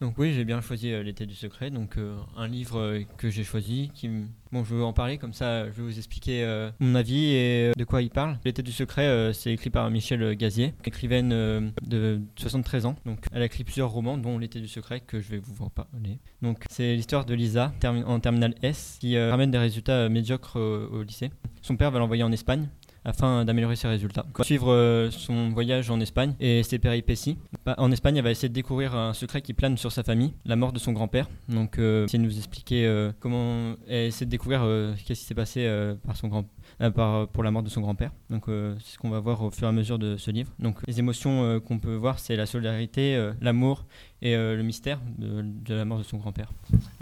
Donc 0.00 0.16
oui, 0.16 0.32
j'ai 0.32 0.46
bien 0.46 0.62
choisi 0.62 0.90
L'été 1.02 1.26
du 1.26 1.34
secret, 1.34 1.70
donc 1.70 1.96
un 2.36 2.46
livre 2.46 3.00
que 3.16 3.30
j'ai 3.30 3.44
choisi. 3.44 3.90
Qui, 3.94 4.10
bon, 4.52 4.62
je 4.62 4.74
vais 4.74 4.82
en 4.82 4.92
parler 4.92 5.16
comme 5.16 5.32
ça, 5.32 5.64
je 5.70 5.70
vais 5.70 5.82
vous 5.82 5.96
expliquer 5.96 6.68
mon 6.80 6.94
avis 6.94 7.28
et 7.32 7.72
de 7.74 7.84
quoi 7.84 8.02
il 8.02 8.10
parle. 8.10 8.38
L'été 8.44 8.62
du 8.62 8.72
secret, 8.72 9.32
c'est 9.32 9.54
écrit 9.54 9.70
par 9.70 9.90
Michel 9.90 10.36
Gazier, 10.36 10.74
écrivaine 10.84 11.72
de 11.82 12.20
73 12.36 12.84
ans. 12.84 12.96
Donc 13.06 13.24
elle 13.32 13.40
a 13.40 13.46
écrit 13.46 13.64
plusieurs 13.64 13.88
romans, 13.88 14.18
dont 14.18 14.36
L'été 14.38 14.60
du 14.60 14.68
secret 14.68 15.00
que 15.00 15.18
je 15.18 15.30
vais 15.30 15.38
vous 15.38 15.64
en 15.64 15.70
parler. 15.70 16.18
Donc 16.42 16.64
c'est 16.68 16.94
l'histoire 16.94 17.24
de 17.24 17.32
Lisa 17.32 17.72
en 17.82 18.20
terminale 18.20 18.54
S 18.62 18.98
qui 19.00 19.18
ramène 19.18 19.50
des 19.50 19.56
résultats 19.56 20.10
médiocres 20.10 20.56
au 20.56 21.02
lycée. 21.04 21.30
Son 21.62 21.78
père 21.78 21.90
va 21.90 22.00
l'envoyer 22.00 22.22
en 22.22 22.32
Espagne 22.32 22.68
afin 23.06 23.44
d'améliorer 23.44 23.76
ses 23.76 23.88
résultats. 23.88 24.26
Suivre 24.42 24.72
euh, 24.72 25.10
son 25.10 25.50
voyage 25.50 25.90
en 25.90 26.00
Espagne 26.00 26.34
et 26.40 26.62
ses 26.62 26.78
péripéties. 26.78 27.38
Bah, 27.64 27.74
En 27.78 27.92
Espagne, 27.92 28.16
elle 28.16 28.24
va 28.24 28.32
essayer 28.32 28.48
de 28.48 28.54
découvrir 28.54 28.94
un 28.94 29.14
secret 29.14 29.40
qui 29.40 29.54
plane 29.54 29.78
sur 29.78 29.92
sa 29.92 30.02
famille, 30.02 30.34
la 30.44 30.56
mort 30.56 30.72
de 30.72 30.78
son 30.78 30.92
grand-père. 30.92 31.28
Donc, 31.48 31.78
euh, 31.78 32.04
essayer 32.04 32.18
de 32.18 32.24
nous 32.24 32.36
expliquer 32.36 32.84
euh, 32.84 33.12
comment 33.20 33.76
elle 33.88 34.06
essaie 34.06 34.24
de 34.24 34.30
découvrir 34.30 34.62
qu'est-ce 35.06 35.20
qui 35.20 35.26
s'est 35.26 35.34
passé 35.34 35.70
par 36.04 36.16
son 36.16 36.28
grand 36.28 36.44
euh, 36.44 36.55
par, 36.94 37.28
pour 37.28 37.42
la 37.42 37.50
mort 37.50 37.62
de 37.62 37.68
son 37.68 37.80
grand-père. 37.80 38.10
Donc, 38.30 38.48
euh, 38.48 38.74
c'est 38.84 38.94
ce 38.94 38.98
qu'on 38.98 39.10
va 39.10 39.20
voir 39.20 39.42
au 39.42 39.50
fur 39.50 39.66
et 39.66 39.70
à 39.70 39.72
mesure 39.72 39.98
de 39.98 40.16
ce 40.16 40.30
livre. 40.30 40.50
Donc, 40.58 40.76
les 40.86 40.98
émotions 40.98 41.44
euh, 41.44 41.60
qu'on 41.60 41.78
peut 41.78 41.94
voir, 41.94 42.18
c'est 42.18 42.36
la 42.36 42.46
solidarité, 42.46 43.16
euh, 43.16 43.32
l'amour 43.40 43.86
et 44.22 44.34
euh, 44.34 44.56
le 44.56 44.62
mystère 44.62 45.00
de, 45.18 45.74
la 45.74 45.84
mort 45.84 45.98
de 45.98 46.02
son 46.02 46.18
grand-père. 46.18 46.50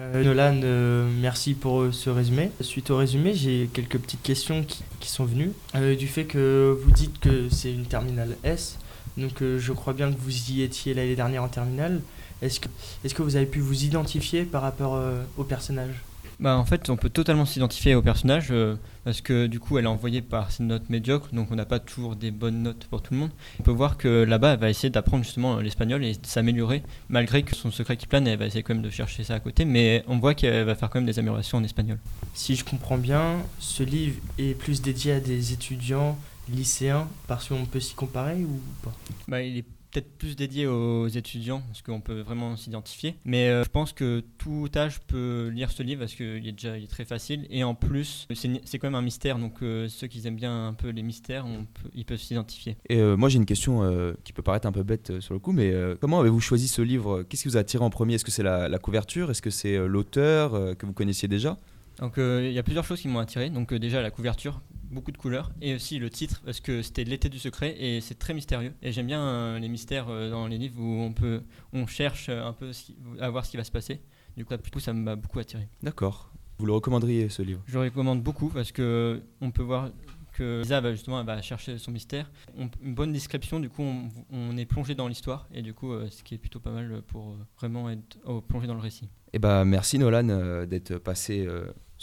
Euh, 0.00 0.22
Nolan, 0.22 0.60
euh, 0.62 1.08
merci 1.20 1.54
pour 1.54 1.80
euh, 1.80 1.92
ce 1.92 2.10
résumé. 2.10 2.50
Suite 2.60 2.90
au 2.90 2.96
résumé, 2.96 3.34
j'ai 3.34 3.68
quelques 3.72 3.98
petites 3.98 4.22
questions 4.22 4.64
qui, 4.64 5.08
sont 5.08 5.24
venues. 5.24 5.52
Euh, 5.74 5.94
du 5.94 6.08
fait 6.08 6.24
que 6.24 6.76
vous 6.82 6.90
dites 6.90 7.20
que 7.20 7.48
c'est 7.50 7.72
une 7.72 7.84
terminale 7.84 8.36
S, 8.42 8.78
donc 9.16 9.42
euh, 9.42 9.58
je 9.58 9.72
crois 9.72 9.92
bien 9.92 10.10
que 10.10 10.18
vous 10.18 10.50
y 10.50 10.62
étiez 10.62 10.94
l'année 10.94 11.14
dernière 11.14 11.42
en 11.42 11.48
terminale. 11.48 12.00
Est-ce 12.42 12.58
que, 12.58 12.68
est 13.04 13.14
que 13.14 13.22
vous 13.22 13.36
avez 13.36 13.46
pu 13.46 13.60
vous 13.60 13.84
identifier 13.84 14.44
par 14.44 14.62
rapport 14.62 14.94
euh, 14.96 15.22
au 15.36 15.44
personnage? 15.44 16.02
Bah, 16.40 16.56
en 16.58 16.64
fait, 16.64 16.90
on 16.90 16.96
peut 16.96 17.10
totalement 17.10 17.44
s'identifier 17.44 17.94
au 17.94 18.02
personnage 18.02 18.48
euh, 18.50 18.76
parce 19.04 19.20
que 19.20 19.46
du 19.46 19.60
coup, 19.60 19.78
elle 19.78 19.84
est 19.84 19.88
envoyée 19.88 20.22
par 20.22 20.50
ses 20.50 20.62
notes 20.62 20.90
médiocres, 20.90 21.28
donc 21.32 21.50
on 21.50 21.54
n'a 21.54 21.64
pas 21.64 21.78
toujours 21.78 22.16
des 22.16 22.30
bonnes 22.30 22.62
notes 22.62 22.86
pour 22.86 23.02
tout 23.02 23.14
le 23.14 23.20
monde. 23.20 23.30
On 23.60 23.62
peut 23.62 23.70
voir 23.70 23.96
que 23.96 24.24
là-bas, 24.24 24.54
elle 24.54 24.60
va 24.60 24.70
essayer 24.70 24.90
d'apprendre 24.90 25.24
justement 25.24 25.58
l'espagnol 25.60 26.04
et 26.04 26.12
de 26.14 26.26
s'améliorer, 26.26 26.82
malgré 27.08 27.42
que 27.42 27.54
son 27.54 27.70
secret 27.70 27.96
qui 27.96 28.06
plane, 28.06 28.26
elle 28.26 28.38
va 28.38 28.46
essayer 28.46 28.62
quand 28.62 28.74
même 28.74 28.82
de 28.82 28.90
chercher 28.90 29.24
ça 29.24 29.34
à 29.34 29.40
côté, 29.40 29.64
mais 29.64 30.04
on 30.08 30.18
voit 30.18 30.34
qu'elle 30.34 30.64
va 30.64 30.74
faire 30.74 30.90
quand 30.90 30.98
même 30.98 31.06
des 31.06 31.18
améliorations 31.18 31.58
en 31.58 31.64
espagnol. 31.64 31.98
Si 32.34 32.56
je 32.56 32.64
comprends 32.64 32.98
bien, 32.98 33.38
ce 33.58 33.82
livre 33.82 34.16
est 34.38 34.58
plus 34.58 34.82
dédié 34.82 35.12
à 35.12 35.20
des 35.20 35.52
étudiants 35.52 36.18
lycéens 36.48 37.08
parce 37.26 37.48
qu'on 37.48 37.64
peut 37.64 37.80
s'y 37.80 37.94
comparer 37.94 38.42
ou 38.42 38.60
pas? 38.82 38.92
Bah, 39.28 39.42
il 39.42 39.58
est 39.58 39.64
peut-être 39.94 40.18
plus 40.18 40.34
dédié 40.34 40.66
aux 40.66 41.06
étudiants, 41.06 41.62
parce 41.68 41.82
qu'on 41.82 42.00
peut 42.00 42.20
vraiment 42.20 42.56
s'identifier. 42.56 43.14
Mais 43.24 43.48
euh, 43.48 43.62
je 43.62 43.68
pense 43.68 43.92
que 43.92 44.24
tout 44.38 44.68
âge 44.74 45.00
peut 45.06 45.52
lire 45.54 45.70
ce 45.70 45.82
livre, 45.84 46.00
parce 46.00 46.14
qu'il 46.14 46.46
est 46.48 46.52
déjà 46.52 46.76
il 46.76 46.84
est 46.84 46.88
très 46.90 47.04
facile. 47.04 47.46
Et 47.48 47.62
en 47.62 47.74
plus, 47.74 48.26
c'est 48.34 48.78
quand 48.78 48.88
même 48.88 48.96
un 48.96 49.02
mystère, 49.02 49.38
donc 49.38 49.62
euh, 49.62 49.86
ceux 49.88 50.08
qui 50.08 50.26
aiment 50.26 50.36
bien 50.36 50.66
un 50.66 50.74
peu 50.74 50.88
les 50.88 51.02
mystères, 51.02 51.46
on 51.46 51.64
peut- 51.64 51.90
ils 51.94 52.04
peuvent 52.04 52.18
s'identifier. 52.18 52.76
Et 52.88 52.98
euh, 52.98 53.16
moi 53.16 53.28
j'ai 53.28 53.36
une 53.36 53.46
question 53.46 53.82
qui 54.24 54.32
peut 54.32 54.42
paraître 54.42 54.66
un 54.66 54.72
peu 54.72 54.82
bête 54.82 55.20
sur 55.20 55.34
le 55.34 55.40
coup, 55.40 55.52
mais 55.52 55.72
comment 56.00 56.20
avez-vous 56.20 56.40
choisi 56.40 56.66
ce 56.68 56.82
livre? 56.82 57.22
Qu'est-ce 57.22 57.42
qui 57.44 57.48
vous 57.48 57.56
a 57.56 57.60
attiré 57.60 57.84
en 57.84 57.90
premier? 57.90 58.14
Est-ce 58.14 58.24
que 58.24 58.30
c'est 58.32 58.42
la, 58.42 58.68
la 58.68 58.78
couverture? 58.78 59.30
Est-ce 59.30 59.42
que 59.42 59.50
c'est 59.50 59.76
l'auteur 59.86 60.76
que 60.76 60.86
vous 60.86 60.92
connaissiez 60.92 61.28
déjà? 61.28 61.56
Donc 62.00 62.18
euh, 62.18 62.44
il 62.48 62.52
y 62.52 62.58
a 62.58 62.62
plusieurs 62.64 62.84
choses 62.84 63.00
qui 63.00 63.08
m'ont 63.08 63.20
attiré. 63.20 63.50
Donc 63.50 63.72
euh, 63.72 63.78
déjà 63.78 64.02
la 64.02 64.10
couverture, 64.10 64.60
beaucoup 64.94 65.12
de 65.12 65.18
couleurs, 65.18 65.50
et 65.60 65.74
aussi 65.74 65.98
le 65.98 66.08
titre 66.08 66.40
parce 66.44 66.60
que 66.60 66.80
c'était 66.82 67.04
l'été 67.04 67.28
du 67.28 67.38
secret 67.38 67.74
et 67.78 68.00
c'est 68.00 68.14
très 68.18 68.32
mystérieux. 68.32 68.72
Et 68.82 68.92
j'aime 68.92 69.06
bien 69.06 69.20
euh, 69.22 69.58
les 69.58 69.68
mystères 69.68 70.06
euh, 70.08 70.30
dans 70.30 70.46
les 70.46 70.56
livres 70.56 70.80
où 70.80 71.00
on 71.02 71.12
peut, 71.12 71.42
on 71.72 71.86
cherche 71.86 72.28
euh, 72.30 72.44
un 72.46 72.52
peu 72.52 72.72
ce 72.72 72.84
qui- 72.84 72.96
à 73.20 73.28
voir 73.30 73.44
ce 73.44 73.50
qui 73.50 73.56
va 73.56 73.64
se 73.64 73.72
passer. 73.72 74.00
Du 74.36 74.44
coup, 74.44 74.54
ça 74.80 74.92
m'a 74.92 75.16
beaucoup 75.16 75.38
attiré. 75.38 75.68
D'accord. 75.82 76.30
Vous 76.58 76.66
le 76.66 76.72
recommanderiez 76.72 77.28
ce 77.28 77.42
livre? 77.42 77.62
Je 77.66 77.74
le 77.78 77.84
recommande 77.84 78.22
beaucoup 78.22 78.48
parce 78.48 78.72
que 78.72 79.22
on 79.40 79.50
peut 79.50 79.62
voir 79.62 79.90
que 80.32 80.62
Lisa 80.62 80.80
va 80.80 80.90
justement 80.92 81.20
elle 81.20 81.26
va 81.26 81.40
chercher 81.42 81.78
son 81.78 81.92
mystère. 81.92 82.30
On- 82.58 82.68
une 82.82 82.94
bonne 82.94 83.12
description, 83.12 83.60
du 83.60 83.68
coup, 83.68 83.82
on, 83.82 84.08
on 84.32 84.56
est 84.56 84.64
plongé 84.66 84.94
dans 84.96 85.06
l'histoire 85.06 85.46
et 85.52 85.62
du 85.62 85.74
coup, 85.74 85.92
euh, 85.92 86.08
ce 86.10 86.22
qui 86.24 86.34
est 86.34 86.38
plutôt 86.38 86.58
pas 86.60 86.72
mal 86.72 87.02
pour 87.06 87.30
euh, 87.30 87.36
vraiment 87.58 87.88
être 87.90 88.18
oh, 88.24 88.40
plongé 88.40 88.66
dans 88.66 88.74
le 88.74 88.80
récit. 88.80 89.08
Eh 89.32 89.38
ben, 89.38 89.64
merci 89.64 89.98
Nolan 89.98 90.28
euh, 90.30 90.66
d'être 90.66 90.98
passé 90.98 91.44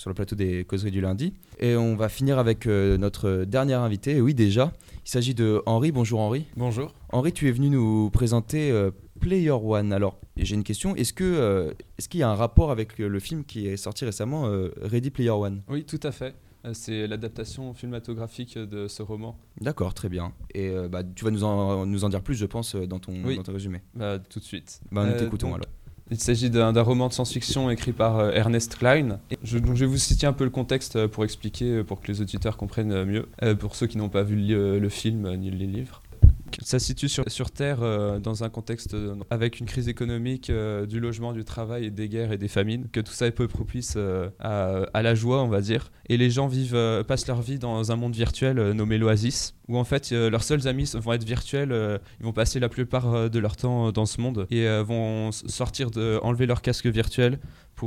sur 0.02 0.10
le 0.10 0.16
plateau 0.16 0.36
des 0.36 0.66
causeries 0.66 0.90
du 0.90 1.00
lundi. 1.00 1.34
Et 1.60 1.76
on 1.76 1.96
va 1.96 2.10
finir 2.10 2.40
avec 2.40 2.66
euh, 2.66 2.98
notre 2.98 3.46
dernier 3.46 3.76
invité. 3.76 4.16
Et 4.18 4.22
oui, 4.22 4.34
déjà, 4.34 4.74
il 5.06 5.10
s'agit 5.10 5.36
de 5.36 5.62
Henri. 5.68 5.92
Bonjour 5.92 6.20
Henri. 6.20 6.48
Bonjour. 6.58 6.92
Henri, 7.10 7.32
tu 7.32 7.48
es 7.48 7.52
venu 7.52 7.70
nous 7.70 8.10
présenter 8.10 8.72
euh, 8.72 8.90
Player 9.20 9.52
One. 9.52 9.94
Alors, 9.94 10.20
j'ai 10.38 10.56
une 10.56 10.64
question. 10.64 10.96
Est-ce 10.96 11.14
que 11.14 11.24
euh, 11.24 11.72
est-ce 12.00 12.10
qu'il 12.10 12.20
y 12.20 12.24
a 12.24 12.30
un 12.32 12.36
rapport 12.36 12.72
avec 12.72 12.98
le 12.98 13.20
film 13.20 13.46
qui 13.46 13.68
est 13.68 13.78
sorti 13.78 14.04
récemment, 14.04 14.50
Ready 14.82 15.12
Player 15.12 15.30
One? 15.30 15.62
Oui, 15.70 15.84
tout 15.86 16.00
à 16.02 16.12
fait. 16.12 16.34
C'est 16.74 17.08
l'adaptation 17.08 17.74
cinématographique 17.76 18.58
de 18.58 18.88
ce 18.88 19.02
roman. 19.04 19.36
D'accord, 19.62 19.94
très 19.94 20.10
bien. 20.10 20.32
Et 20.56 20.70
euh, 20.70 20.88
bah, 20.88 21.04
tu 21.04 21.26
vas 21.26 21.32
nous 21.32 21.44
en, 21.44 21.86
nous 21.86 22.04
en 22.06 22.10
dire 22.10 22.22
plus, 22.22 22.36
je 22.36 22.46
pense, 22.48 22.76
dans 22.76 23.00
ton, 23.00 23.14
Oui. 23.24 23.36
dans 23.36 23.44
ton 23.44 23.54
résumé. 23.54 23.82
Bah, 23.96 24.18
tout 24.20 24.40
de 24.40 24.44
suite. 24.46 24.80
Bah, 24.92 25.06
nous 25.06 25.12
Euh, 25.14 25.20
t'écoutons 25.20 25.54
alors. 25.54 25.66
Il 26.12 26.20
s'agit 26.20 26.50
d'un 26.50 26.74
roman 26.82 27.08
de 27.08 27.14
science-fiction 27.14 27.70
écrit 27.70 27.94
par 27.94 28.20
euh, 28.20 28.32
Ernest 28.32 28.76
Klein. 28.76 29.20
Je, 29.44 29.58
donc, 29.58 29.78
je 29.78 29.86
vais 29.86 29.92
vous 29.92 29.98
citer 29.98 30.28
un 30.28 30.34
peu 30.34 30.44
le 30.44 30.50
contexte 30.50 30.98
euh, 30.98 31.08
pour 31.08 31.24
expliquer, 31.24 31.78
euh, 31.78 31.84
pour 31.86 32.02
que 32.02 32.12
les 32.12 32.20
auditeurs 32.20 32.58
comprennent 32.58 33.06
mieux, 33.06 33.30
pour 33.60 33.76
ceux 33.76 33.88
qui 33.88 33.98
n'ont 33.98 34.10
pas 34.10 34.22
vu 34.22 34.36
le, 34.36 34.78
le 34.78 34.90
film 34.90 35.34
ni 35.36 35.50
les 35.50 35.68
livres. 35.68 36.02
Ça 36.62 36.80
se 36.80 36.86
situe 36.86 37.10
sur, 37.10 37.52
Terre 37.52 37.80
euh, 37.82 38.20
dans 38.20 38.44
un 38.44 38.50
contexte 38.50 38.94
euh, 38.94 39.16
avec 39.30 39.60
une 39.60 39.66
crise 39.66 39.88
économique, 39.88 40.50
euh, 40.50 40.86
du 40.86 41.00
logement, 41.00 41.34
du 41.34 41.44
travail, 41.44 41.86
et 41.86 41.92
des 41.92 42.10
guerres 42.10 42.32
et 42.32 42.38
des 42.38 42.48
famines, 42.48 42.88
que 42.92 43.00
tout 43.00 43.12
ça 43.12 43.28
est 43.28 43.32
peu 43.32 43.48
propice 43.48 43.98
à, 44.40 45.02
la 45.02 45.16
joie, 45.16 45.42
on 45.44 45.48
va 45.48 45.62
dire. 45.62 45.92
Et 46.10 46.18
les 46.18 46.30
gens 46.30 46.48
vivent, 46.48 47.04
passent 47.08 47.28
leur 47.28 47.42
vie 47.42 47.60
dans 47.60 47.92
un 47.92 47.96
monde 47.96 48.16
virtuel 48.16 48.72
nommé 48.72 48.98
l'Oasis, 48.98 49.56
où 49.68 49.78
en 49.78 49.84
fait 49.84 50.12
leurs 50.12 50.44
seuls 50.44 50.68
amis 50.68 50.92
vont 50.96 51.14
être 51.14 51.24
virtuels, 51.24 52.00
ils 52.20 52.26
vont 52.26 52.34
passer 52.34 52.60
la 52.60 52.70
plupart 52.70 53.30
de 53.30 53.40
leur 53.40 53.56
temps 53.56 53.92
dans 53.92 54.06
ce 54.06 54.20
monde 54.20 54.48
et 54.52 54.68
vont 54.84 55.32
sortir 55.32 55.90
enlever 56.22 56.46
leur 56.46 56.62
casque 56.62 56.88
virtuel 56.88 57.40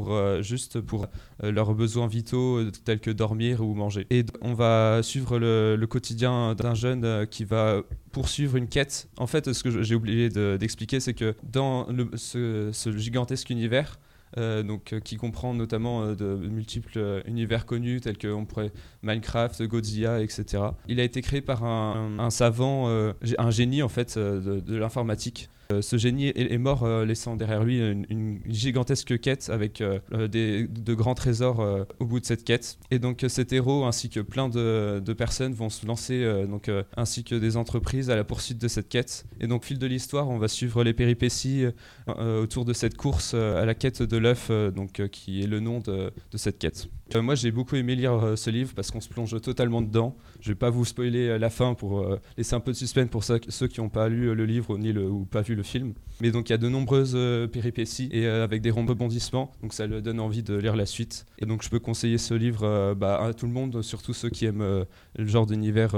euh, 0.03 0.43
juste 0.43 0.81
pour 0.81 1.07
euh, 1.43 1.53
leurs 1.53 1.75
besoins 1.75 2.07
vitaux 2.07 2.59
euh, 2.59 2.71
tels 2.85 3.01
que 3.01 3.11
dormir 3.11 3.61
ou 3.61 3.75
manger. 3.75 4.07
Et 4.11 4.25
on 4.41 4.55
va 4.55 5.01
suivre 5.03 5.39
le, 5.39 5.87
quotidien 5.89 6.55
d'un 6.55 6.75
jeune 6.75 7.27
qui 7.29 7.45
va 7.45 7.83
poursuivre 8.13 8.57
une 8.57 8.69
quête. 8.69 9.09
En 9.17 9.27
fait, 9.27 9.53
ce 9.53 9.63
que 9.63 9.83
j'ai 9.83 9.95
oublié 9.95 10.29
de- 10.29 10.57
d'expliquer, 10.59 10.99
c'est 10.99 11.15
que 11.15 11.35
dans 11.45 11.87
ce, 12.15 12.73
gigantesque 12.97 13.51
univers, 13.51 13.99
donc, 14.37 14.97
qui 15.05 15.17
comprend 15.17 15.55
notamment 15.55 16.13
de 16.13 16.35
multiples 16.35 17.23
univers 17.27 17.67
connus 17.67 18.01
tels 18.01 18.19
que 18.19 18.27
on 18.27 18.45
pourrait 18.45 18.73
Minecraft, 19.05 19.63
Godzilla, 19.63 20.21
etc. 20.21 20.65
Il 20.89 20.99
a 20.99 21.05
été 21.05 21.23
créé 21.23 21.41
par 21.41 21.63
un, 21.63 22.31
savant, 22.31 22.89
un 22.89 23.51
génie 23.51 23.83
en 23.85 23.89
fait 23.89 24.19
de 24.19 24.77
l'informatique. 24.77 25.49
Euh, 25.75 25.83
ce 25.83 25.97
génie 25.97 26.29
est, 26.29 26.59
mort 26.59 26.85
euh, 26.85 27.05
laissant 27.05 27.37
derrière 27.37 27.65
lui 27.65 27.79
une, 27.79 28.39
gigantesque 28.47 29.19
quête 29.21 29.51
avec 29.51 29.81
euh, 29.81 29.99
des, 30.29 30.67
de 30.67 30.95
grands 30.95 31.15
trésors 31.15 31.87
au 31.99 32.07
bout 32.07 32.21
de 32.21 32.25
cette 32.25 32.45
quête. 32.45 32.79
Et 32.91 32.99
donc 32.99 33.25
cet 33.29 33.53
héros 33.53 33.85
ainsi 33.85 34.09
que 34.09 34.21
plein 34.21 34.49
de, 34.49 35.01
de 35.05 35.13
personnes 35.13 35.55
vont 35.55 35.69
se 35.69 35.87
lancer, 35.87 36.45
donc, 36.49 36.71
ainsi 36.97 37.25
que 37.25 37.35
des 37.35 37.57
entreprises 37.57 38.11
à 38.11 38.17
la 38.17 38.25
poursuite 38.25 38.59
de 38.59 38.69
cette 38.69 38.89
quête. 38.89 39.27
Et 39.41 39.47
donc 39.47 39.65
fil 39.65 39.79
de 39.79 39.87
l'histoire, 39.87 40.29
on 40.29 40.39
va 40.39 40.49
suivre 40.49 40.85
les 40.85 40.93
péripéties 40.93 41.65
autour 42.07 42.65
de 42.65 42.73
cette 42.73 42.97
course 42.97 43.35
à 43.35 43.65
la 43.65 43.75
quête 43.75 44.03
de 44.03 44.17
l'œuf, 44.17 44.51
donc 44.75 45.09
qui 45.09 45.43
est 45.43 45.47
le 45.47 45.61
nom 45.61 45.81
de, 45.81 46.13
de 46.31 46.37
cette 46.37 46.59
quête. 46.59 46.89
Moi 47.15 47.35
j'ai 47.35 47.51
beaucoup 47.51 47.77
aimé 47.77 47.95
lire 47.95 48.35
ce 48.37 48.51
livre 48.51 48.73
parce 48.75 48.91
qu'on 48.91 49.01
se 49.01 49.09
plonge 49.09 49.41
totalement 49.41 49.83
dedans. 49.83 50.17
Je 50.41 50.51
vais 50.51 50.55
pas 50.55 50.71
vous 50.71 50.85
spoiler 50.85 51.39
la 51.39 51.51
fin 51.51 51.75
pour 51.75 52.07
laisser 52.37 52.55
un 52.55 52.61
peu 52.61 52.73
de 52.73 52.77
suspense 52.77 53.09
pour 53.09 53.25
ceux 53.25 53.69
qui 53.69 53.81
n'ont 53.81 53.89
pas 53.89 54.09
lu 54.09 54.35
le 54.35 54.45
livre 54.45 54.79
ni 54.79 54.93
ou 54.97 55.25
pas 55.25 55.43
vu 55.43 55.55
le 55.55 55.63
film. 55.65 55.95
Mais 56.21 56.31
donc 56.31 56.49
il 56.49 56.53
y 56.53 56.55
a 56.55 56.59
de 56.59 56.69
nombreuses 56.69 57.15
euh, 57.17 57.47
péripéties 57.49 58.09
et 58.13 58.27
euh, 58.27 58.45
avec 58.45 58.63
des 58.63 58.71
rebondissements, 58.71 59.51
donc 59.63 59.73
ça 59.73 59.87
le 59.87 60.01
donne 60.01 60.21
envie 60.21 60.43
de 60.43 60.55
lire 60.55 60.77
la 60.77 60.87
suite. 60.87 61.27
Et 61.39 61.47
donc 61.47 61.63
je 61.63 61.69
peux 61.69 61.81
conseiller 61.81 62.19
ce 62.19 62.35
livre 62.35 62.63
euh, 62.63 62.95
bah, 62.95 63.21
à 63.21 63.35
tout 63.35 63.47
le 63.47 63.53
monde, 63.53 63.83
surtout 63.83 64.15
ceux 64.15 64.31
qui 64.31 64.47
aiment 64.47 64.85
le 65.17 65.27
genre 65.27 65.47
d'univers 65.47 65.95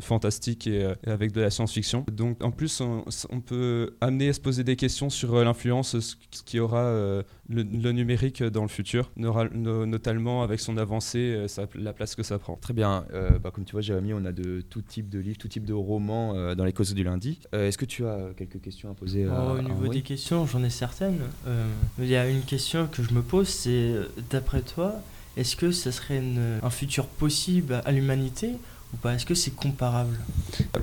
fantastique 0.00 0.66
et, 0.66 0.92
avec 1.06 1.32
de 1.32 1.40
la 1.40 1.50
science-fiction. 1.50 2.04
Donc 2.10 2.42
en 2.42 2.50
plus 2.50 2.80
on, 2.80 3.04
on 3.30 3.40
peut 3.40 3.94
amener 4.00 4.30
à 4.30 4.32
se 4.32 4.40
poser 4.40 4.64
des 4.64 4.76
questions 4.76 5.10
sur 5.10 5.42
l'influence 5.44 5.98
ce 6.00 6.42
qui 6.44 6.58
aura 6.58 7.22
le, 7.50 7.62
le 7.62 7.92
numérique 7.92 8.42
dans 8.42 8.62
le 8.62 8.68
futur, 8.68 9.10
notamment 9.16 10.42
avec 10.42 10.60
son 10.60 10.76
avancée, 10.76 11.18
euh, 11.34 11.48
sa- 11.48 11.66
la 11.74 11.92
place 11.92 12.14
que 12.14 12.22
ça 12.22 12.38
prend. 12.38 12.56
Très 12.56 12.74
bien. 12.74 13.04
Euh, 13.12 13.38
bah, 13.38 13.50
comme 13.52 13.64
tu 13.64 13.72
vois, 13.72 13.80
Jérémy, 13.80 14.12
on 14.14 14.24
a 14.24 14.32
de 14.32 14.60
tout 14.62 14.82
type 14.82 15.08
de 15.08 15.18
livres, 15.18 15.38
tout 15.38 15.48
type 15.48 15.64
de 15.64 15.72
romans 15.72 16.34
euh, 16.34 16.54
dans 16.54 16.64
les 16.64 16.72
causes 16.72 16.94
du 16.94 17.04
lundi. 17.04 17.40
Euh, 17.54 17.68
Est-ce 17.68 17.78
que 17.78 17.84
tu 17.84 18.06
as 18.06 18.28
quelques 18.36 18.60
questions 18.60 18.90
à 18.90 18.94
poser 18.94 19.24
à, 19.26 19.46
Oh, 19.54 19.58
au 19.58 19.62
niveau 19.62 19.88
des 19.88 20.02
questions, 20.02 20.46
j'en 20.46 20.62
ai 20.62 20.70
certaines. 20.70 21.20
Euh, 21.46 21.66
il 21.98 22.06
y 22.06 22.16
a 22.16 22.28
une 22.28 22.42
question 22.42 22.86
que 22.86 23.02
je 23.02 23.12
me 23.12 23.22
pose, 23.22 23.48
c'est 23.48 23.92
d'après 24.30 24.62
toi, 24.62 24.94
est-ce 25.36 25.56
que 25.56 25.70
ce 25.70 25.90
serait 25.90 26.18
une- 26.18 26.58
un 26.62 26.70
futur 26.70 27.06
possible 27.06 27.80
à 27.84 27.92
l'humanité 27.92 28.50
ou 28.92 28.96
pas? 28.96 29.14
Est-ce 29.14 29.26
que 29.26 29.34
c'est 29.34 29.54
comparable? 29.54 30.18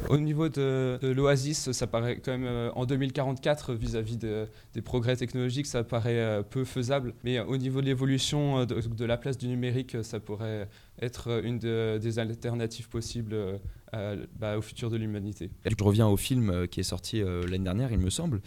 Au 0.09 0.17
niveau 0.17 0.49
de, 0.49 0.97
de 1.01 1.07
l'Oasis, 1.09 1.71
ça 1.71 1.87
paraît 1.87 2.19
quand 2.23 2.31
même 2.31 2.45
euh, 2.45 2.69
en 2.75 2.85
2044 2.85 3.73
vis-à-vis 3.73 4.17
de- 4.17 4.47
des 4.73 4.81
progrès 4.81 5.15
technologiques, 5.15 5.65
ça 5.67 5.83
paraît 5.83 6.19
euh, 6.19 6.43
peu 6.43 6.63
faisable. 6.65 7.13
Mais 7.23 7.37
euh, 7.37 7.45
au 7.45 7.57
niveau 7.57 7.81
de 7.81 7.85
l'évolution 7.87 8.59
euh, 8.59 8.65
de, 8.65 8.79
de 8.81 9.05
la 9.05 9.17
place 9.17 9.37
du 9.37 9.47
numérique, 9.47 9.97
ça 10.03 10.19
pourrait 10.19 10.67
être 11.01 11.41
une 11.43 11.59
de- 11.59 11.97
des 12.01 12.19
alternatives 12.19 12.89
possibles 12.89 13.33
euh, 13.33 13.57
à- 13.91 14.15
bah, 14.39 14.57
au 14.57 14.61
futur 14.61 14.89
de 14.89 14.97
l'humanité. 14.97 15.49
Je 15.65 15.83
reviens 15.83 16.07
au 16.07 16.17
film 16.17 16.67
qui 16.67 16.79
est 16.79 16.83
sorti 16.83 17.21
euh, 17.21 17.43
l'année 17.47 17.63
dernière, 17.65 17.91
il 17.91 17.99
me 17.99 18.09
semble. 18.09 18.41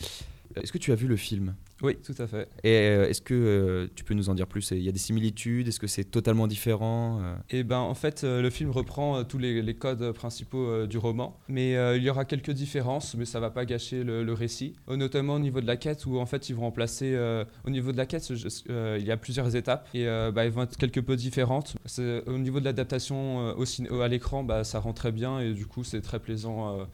Est-ce 0.56 0.72
que 0.72 0.78
tu 0.78 0.92
as 0.92 0.96
vu 0.96 1.06
le 1.06 1.16
film? 1.16 1.54
Oui, 1.82 1.96
tout 2.04 2.14
à 2.18 2.26
fait. 2.26 2.46
Et 2.62 2.74
euh, 2.88 3.08
est-ce 3.08 3.22
que 3.22 3.32
euh, 3.32 3.86
tu 3.94 4.04
peux 4.04 4.12
nous 4.12 4.28
en 4.28 4.34
dire 4.34 4.46
plus? 4.46 4.70
Il 4.72 4.82
y 4.82 4.88
a 4.88 4.92
des 4.92 4.98
similitudes? 4.98 5.66
Est-ce 5.68 5.80
que 5.80 5.86
c'est 5.86 6.04
totalement 6.04 6.46
différent 6.46 7.20
Euh, 7.22 7.34
Et 7.48 7.62
ben 7.64 7.78
en 7.78 7.94
fait, 7.94 8.22
le 8.24 8.50
film 8.50 8.70
reprend 8.70 9.24
tous 9.24 9.38
les, 9.38 9.62
les 9.62 9.74
codes 9.74 10.12
principaux 10.12 10.86
du 10.86 10.98
roman, 10.98 11.38
mais 11.48 11.76
euh, 11.76 11.96
il 11.96 12.02
y 12.02 12.10
aura 12.10 12.24
quelques 12.26 12.50
différences, 12.50 13.14
mais 13.14 13.24
ça 13.24 13.40
va 13.40 13.50
pas 13.50 13.64
gâcher 13.64 14.04
le, 14.04 14.24
le 14.24 14.32
récit. 14.34 14.74
Notamment 14.88 15.34
au 15.34 15.38
niveau 15.38 15.60
de 15.62 15.66
la 15.66 15.76
quête, 15.76 16.04
où 16.04 16.18
en 16.18 16.26
fait 16.26 16.50
ils 16.50 16.54
vont 16.54 16.62
remplacer. 16.62 17.14
euh, 17.14 17.44
au 17.64 17.70
niveau 17.70 17.92
de 17.92 17.96
la 17.96 18.04
quête, 18.06 18.34
je- 18.34 18.98
il 18.98 19.06
y 19.06 19.10
a 19.10 19.16
plusieurs 19.16 19.56
étapes 19.56 19.88
et 19.94 20.04
bah, 20.04 20.44
elles 20.44 20.50
vont 20.52 20.62
être 20.64 20.76
quelque 20.76 21.00
peu 21.00 21.16
différentes. 21.16 21.76
Au 22.26 22.38
niveau 22.38 22.60
de 22.60 22.64
l'adaptation 22.66 23.54
à 24.02 24.08
l'écran, 24.08 24.44
bah, 24.44 24.64
ça 24.64 24.80
rend 24.80 24.92
très 24.92 25.12
bien 25.12 25.40
et 25.40 25.54
du 25.54 25.64
coup 25.66 25.84
c'est 25.84 26.02
très 26.02 26.18
plaisant 26.20 26.86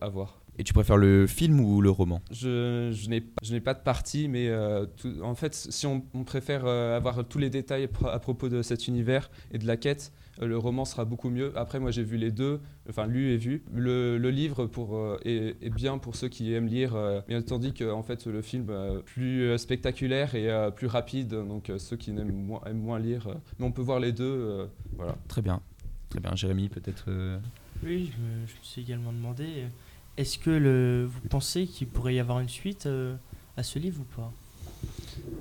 à 0.00 0.08
voir. 0.08 0.41
Et 0.58 0.64
tu 0.64 0.74
préfères 0.74 0.98
le 0.98 1.26
film 1.26 1.60
ou 1.60 1.80
le 1.80 1.88
roman 1.90 2.20
Je, 2.30 2.90
je 2.92 3.08
n'ai 3.08 3.24
je 3.42 3.52
n'ai 3.54 3.60
pas 3.60 3.72
de 3.72 3.80
parti, 3.80 4.28
mais 4.28 4.48
euh, 4.48 4.84
tout- 4.98 5.14
en 5.22 5.34
fait, 5.34 5.54
si 5.54 5.86
on, 5.86 6.04
on 6.12 6.24
préfère 6.24 6.66
euh, 6.66 6.94
avoir 6.96 7.26
tous 7.26 7.38
les 7.38 7.48
détails 7.48 7.88
à 8.10 8.18
propos 8.18 8.48
de 8.50 8.60
cet 8.60 8.86
univers 8.86 9.30
et 9.50 9.58
de 9.58 9.66
la 9.66 9.78
quête, 9.78 10.12
euh, 10.42 10.46
le 10.46 10.58
roman 10.58 10.84
sera 10.84 11.06
beaucoup 11.06 11.30
mieux. 11.30 11.52
Après, 11.56 11.80
moi, 11.80 11.90
j'ai 11.90 12.02
vu 12.02 12.18
les 12.18 12.30
deux, 12.30 12.60
enfin 12.88 13.06
lu 13.06 13.30
et 13.30 13.38
vu. 13.38 13.62
Le, 13.72 14.18
le 14.18 14.30
livre 14.30 14.66
pour, 14.66 14.96
euh, 14.96 15.18
est, 15.24 15.56
est 15.62 15.70
bien 15.74 15.96
pour 15.96 16.16
ceux 16.16 16.28
qui 16.28 16.52
aiment 16.52 16.66
lire, 16.68 16.94
euh, 16.96 17.22
mais 17.30 17.40
tandis 17.42 17.72
que 17.72 17.90
en 17.90 18.02
fait, 18.02 18.26
le 18.26 18.42
film 18.42 18.66
euh, 18.68 19.00
plus 19.00 19.56
spectaculaire 19.58 20.34
et 20.34 20.50
euh, 20.50 20.70
plus 20.70 20.86
rapide, 20.86 21.28
donc 21.28 21.70
euh, 21.70 21.78
ceux 21.78 21.96
qui 21.96 22.10
aiment 22.10 22.30
moins, 22.30 22.60
aiment 22.66 22.78
moins 22.82 22.98
lire. 22.98 23.26
euh, 23.28 23.34
mais 23.58 23.64
on 23.64 23.72
peut 23.72 23.82
voir 23.82 24.00
les 24.00 24.12
deux, 24.12 24.24
euh, 24.24 24.66
voilà. 24.96 25.16
Très 25.28 25.40
bien. 25.40 25.62
Très 26.10 26.20
bien. 26.20 26.34
Jérémy, 26.36 26.68
peut-être 26.68 27.06
euh, 27.08 27.38
Oui, 27.82 28.12
je 28.14 28.22
me, 28.22 28.46
je 28.46 28.52
me 28.52 28.62
suis 28.62 28.82
également 28.82 29.12
demandé, 29.12 29.44
euh, 29.46 29.68
est-ce 30.16 30.38
que 30.38 30.50
le, 30.50 31.06
vous 31.06 31.28
pensez 31.28 31.66
qu'il 31.66 31.88
pourrait 31.88 32.14
y 32.14 32.20
avoir 32.20 32.40
une 32.40 32.48
suite 32.48 32.86
euh, 32.86 33.16
à 33.56 33.62
ce 33.62 33.78
livre 33.78 34.00
ou 34.00 34.16
pas? 34.20 34.32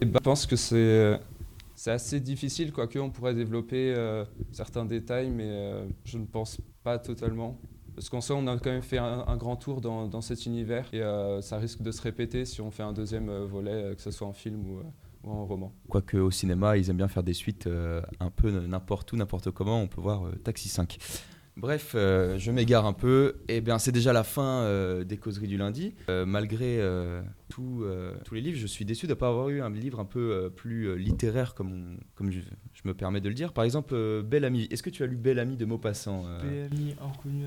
Et 0.01 0.05
ben, 0.05 0.19
je 0.19 0.23
pense 0.23 0.45
que 0.45 0.55
c'est 0.55 1.19
c'est 1.75 1.91
assez 1.91 2.19
difficile, 2.19 2.71
quoique 2.71 2.99
on 2.99 3.09
pourrait 3.09 3.33
développer 3.33 3.91
euh, 3.97 4.23
certains 4.51 4.85
détails, 4.85 5.31
mais 5.31 5.47
euh, 5.47 5.87
je 6.05 6.19
ne 6.19 6.25
pense 6.25 6.61
pas 6.83 6.99
totalement. 6.99 7.57
Parce 7.95 8.07
qu'en 8.07 8.21
soi, 8.21 8.35
on 8.35 8.45
a 8.45 8.57
quand 8.57 8.69
même 8.69 8.83
fait 8.83 8.99
un, 8.99 9.25
un 9.27 9.35
grand 9.35 9.55
tour 9.55 9.81
dans, 9.81 10.07
dans 10.07 10.21
cet 10.21 10.45
univers 10.45 10.87
et 10.93 11.01
euh, 11.01 11.41
ça 11.41 11.57
risque 11.57 11.81
de 11.81 11.91
se 11.91 12.01
répéter 12.01 12.45
si 12.45 12.61
on 12.61 12.69
fait 12.71 12.83
un 12.83 12.93
deuxième 12.93 13.29
euh, 13.29 13.45
volet, 13.45 13.71
euh, 13.71 13.95
que 13.95 14.01
ce 14.01 14.11
soit 14.11 14.27
en 14.27 14.33
film 14.33 14.63
ou, 14.69 14.77
euh, 14.77 14.83
ou 15.23 15.31
en 15.31 15.45
roman. 15.45 15.73
Quoique 15.89 16.17
au 16.17 16.29
cinéma, 16.31 16.77
ils 16.77 16.89
aiment 16.89 16.97
bien 16.97 17.07
faire 17.07 17.23
des 17.23 17.33
suites 17.33 17.65
euh, 17.67 18.01
un 18.19 18.29
peu 18.29 18.51
n'importe 18.51 19.11
où, 19.13 19.17
n'importe 19.17 19.49
comment. 19.51 19.81
On 19.81 19.87
peut 19.87 20.01
voir 20.01 20.27
euh, 20.27 20.35
Taxi 20.43 20.69
5. 20.69 20.99
Bref, 21.61 21.91
euh, 21.93 22.39
je 22.39 22.49
m'égare 22.49 22.87
un 22.87 22.93
peu. 22.93 23.35
Eh 23.47 23.61
bien, 23.61 23.77
c'est 23.77 23.91
déjà 23.91 24.13
la 24.13 24.23
fin 24.23 24.63
euh, 24.63 25.03
des 25.03 25.17
causeries 25.17 25.47
du 25.47 25.57
lundi. 25.57 25.93
Euh, 26.09 26.25
malgré 26.25 26.79
tout, 27.49 27.85
tous 28.25 28.33
les 28.33 28.41
livres, 28.41 28.57
je 28.57 28.65
suis 28.65 28.83
déçu 28.83 29.05
de 29.05 29.11
ne 29.11 29.15
pas 29.15 29.27
avoir 29.29 29.49
eu 29.49 29.61
un 29.61 29.69
livre 29.69 29.99
un 29.99 30.05
peu 30.05 30.51
plus 30.55 30.97
littéraire, 30.97 31.53
comme, 31.53 31.71
on- 31.71 31.99
comme 32.15 32.31
je, 32.31 32.39
je 32.73 32.81
me 32.85 32.93
permets 32.95 33.21
de 33.21 33.29
le 33.29 33.35
dire. 33.35 33.53
Par 33.53 33.63
exemple, 33.63 33.93
Belle 34.23 34.43
Amie. 34.45 34.67
Est-ce 34.71 34.81
que 34.81 34.89
tu 34.89 35.03
as 35.03 35.05
lu 35.05 35.17
Belle 35.17 35.37
Amie 35.37 35.55
de 35.55 35.65
Maupassant 35.65 36.23
euh, 36.25 36.67
PMI 36.69 36.95
inconnu. 36.99 37.45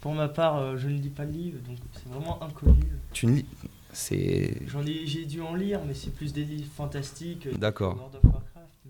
Pour 0.00 0.14
ma 0.14 0.28
part, 0.28 0.76
je 0.78 0.88
ne 0.88 0.96
lis 0.96 1.08
pas 1.10 1.24
le 1.24 1.32
livre, 1.32 1.58
donc 1.66 1.76
c'est 1.92 2.08
vraiment 2.08 2.40
inconnu. 2.40 2.84
Tu 3.12 3.26
ne 3.26 3.32
lis? 3.36 3.46
C'est. 3.92 4.58
J'en 4.68 4.86
ai, 4.86 5.06
j'ai 5.06 5.24
dû 5.24 5.40
en 5.40 5.54
lire, 5.56 5.80
mais 5.84 5.94
c'est 5.94 6.14
plus 6.14 6.32
des 6.32 6.44
livres 6.44 6.70
fantastiques. 6.76 7.48
D'accord. 7.58 8.10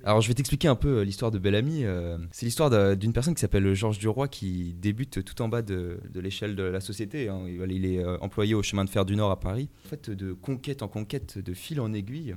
Alors 0.04 0.20
je 0.20 0.28
vais 0.28 0.34
t'expliquer 0.34 0.68
un 0.68 0.76
peu 0.76 0.98
euh, 0.98 1.04
l'histoire 1.04 1.30
de 1.30 1.38
Bellamy. 1.38 1.84
Euh, 1.84 2.18
c'est 2.30 2.46
l'histoire 2.46 2.70
d'un- 2.70 2.94
d'une 2.96 3.12
personne 3.12 3.34
qui 3.34 3.40
s'appelle 3.40 3.74
Georges 3.74 3.98
Duroy 3.98 4.28
qui 4.28 4.74
débute 4.74 5.24
tout 5.24 5.42
en 5.42 5.48
bas 5.48 5.62
de, 5.62 6.00
l'échelle 6.14 6.56
de 6.56 6.62
la 6.62 6.80
société. 6.80 7.28
hein. 7.28 7.42
Il 7.48 7.84
est 7.84 7.98
euh, 7.98 8.16
employé 8.20 8.54
au 8.54 8.62
chemin 8.62 8.84
de 8.84 8.90
fer 8.90 9.04
du 9.04 9.16
Nord 9.16 9.30
à 9.30 9.40
Paris. 9.40 9.68
En 9.86 9.88
fait, 9.88 10.10
de 10.10 10.32
conquête 10.32 10.82
en 10.82 10.88
conquête, 10.88 11.38
de 11.38 11.54
fil 11.54 11.80
en 11.80 11.92
aiguille, 11.92 12.34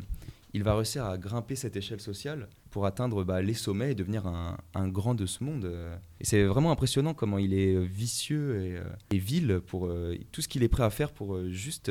il 0.54 0.64
va 0.64 0.76
réussir 0.76 1.06
à 1.06 1.18
grimper 1.18 1.56
cette 1.56 1.78
échelle 1.78 2.02
sociale 2.02 2.50
pour 2.72 2.86
atteindre 2.86 3.24
bah, 3.24 3.42
les 3.42 3.54
sommets 3.54 3.92
et 3.92 3.96
devenir 3.96 4.26
un, 4.28 4.88
grand 4.90 5.14
de 5.16 5.26
ce 5.26 5.44
monde. 5.44 5.72
Et 6.20 6.26
c'est 6.26 6.44
vraiment 6.44 6.72
impressionnant 6.72 7.14
comment 7.14 7.38
il 7.38 7.54
est 7.54 7.78
vicieux 7.80 8.82
et, 9.12 9.18
vil 9.18 9.62
pour 9.66 9.90
tout 10.34 10.42
ce 10.42 10.48
qu'il 10.50 10.64
est 10.64 10.68
prêt 10.68 10.84
à 10.84 10.90
faire 10.90 11.12
pour 11.12 11.40
juste 11.50 11.90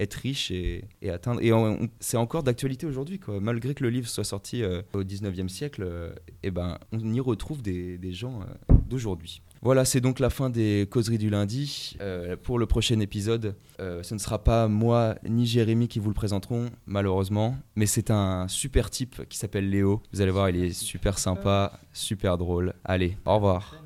être 0.00 0.14
riche 0.14 0.50
et, 0.50 0.84
et 1.02 1.10
atteindre. 1.10 1.40
Et 1.42 1.52
c'est 2.00 2.16
encore 2.16 2.42
d'actualité 2.42 2.86
aujourd'hui, 2.86 3.18
quoi. 3.18 3.40
Malgré 3.40 3.74
que 3.74 3.82
le 3.82 3.90
livre 3.90 4.08
soit 4.08 4.24
sorti 4.24 4.62
euh, 4.62 4.82
au 4.92 5.02
19e 5.02 5.48
siècle, 5.48 5.82
euh, 5.84 6.12
eh 6.42 6.50
ben, 6.50 6.78
on 6.92 6.98
y 7.12 7.20
retrouve 7.20 7.62
des, 7.62 7.98
des 7.98 8.12
gens 8.12 8.40
euh, 8.40 8.74
d'aujourd'hui. 8.88 9.42
Voilà, 9.62 9.84
c'est 9.84 10.00
donc 10.00 10.20
la 10.20 10.30
fin 10.30 10.50
des 10.50 10.86
causeries 10.90 11.18
du 11.18 11.30
lundi. 11.30 11.96
Pour 12.44 12.58
le 12.58 12.66
prochain 12.66 13.00
épisode, 13.00 13.56
ce 13.78 14.14
ne 14.14 14.18
sera 14.18 14.44
pas 14.44 14.68
moi 14.68 15.16
ni 15.28 15.46
Jérémy 15.46 15.88
qui 15.88 15.98
vous 15.98 16.08
le 16.08 16.14
présenteront, 16.14 16.66
malheureusement, 16.86 17.56
mais 17.74 17.86
c'est 17.86 18.10
un 18.10 18.46
super 18.48 18.90
type 18.90 19.26
qui 19.28 19.38
s'appelle 19.38 19.68
Léo. 19.68 20.02
Vous 20.12 20.20
allez 20.20 20.30
voir, 20.30 20.50
il 20.50 20.62
est 20.62 20.72
super 20.72 21.18
sympa, 21.18 21.80
super 21.92 22.38
drôle. 22.38 22.74
Allez, 22.84 23.16
au 23.24 23.34
revoir. 23.34 23.82